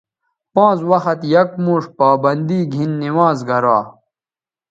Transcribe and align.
پانز 0.53 0.79
وخت 0.91 1.19
یک 1.33 1.49
موݜ 1.63 1.83
پابندی 1.99 2.59
گھن 2.73 2.91
نمازگرا 3.03 3.79